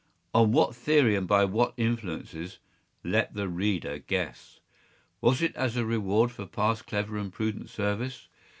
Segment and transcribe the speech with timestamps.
[0.33, 2.57] On what theory and by what influences,
[3.03, 4.59] let the reader guess.
[5.21, 8.27] Was it as a reward for past clever and prudent service?